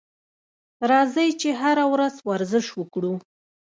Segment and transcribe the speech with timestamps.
[0.89, 3.13] راځئ چې هره ورځ ورزش وکړو.